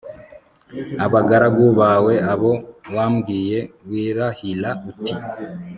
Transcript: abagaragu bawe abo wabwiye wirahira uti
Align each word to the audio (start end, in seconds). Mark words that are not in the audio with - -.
abagaragu 1.05 1.65
bawe 1.79 2.13
abo 2.31 2.51
wabwiye 2.95 3.59
wirahira 3.89 4.69
uti 4.89 5.15